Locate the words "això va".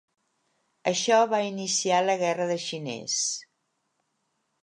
0.91-1.41